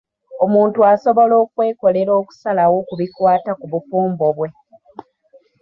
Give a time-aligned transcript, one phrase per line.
[0.45, 4.49] Omuntu asobola okwekolera okusalawo ku bikwata ku bufumbo bwe.